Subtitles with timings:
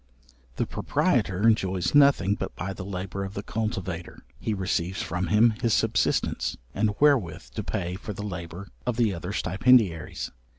[0.55, 4.23] The proprietor enjoys nothing but by the labour of the cultivator.
[4.39, 9.13] He receives from him his subsistence, and wherewith to pay for the labour of the
[9.13, 10.31] other stipendiaries.